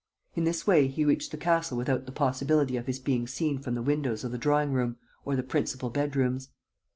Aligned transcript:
In 0.33 0.45
this 0.45 0.65
way, 0.65 0.87
he 0.87 1.05
reached 1.05 1.29
the 1.29 1.37
castle 1.37 1.77
without 1.77 2.07
the 2.07 2.11
possibility 2.11 2.75
of 2.75 2.87
his 2.87 2.97
being 2.97 3.27
seen 3.27 3.59
from 3.59 3.75
the 3.75 3.83
windows 3.83 4.23
of 4.23 4.31
the 4.31 4.37
drawing 4.39 4.73
room 4.73 4.97
or 5.25 5.35
the 5.35 5.43
principal 5.43 5.91
bedrooms. 5.91 6.49